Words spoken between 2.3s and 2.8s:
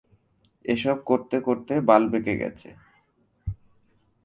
গেছে।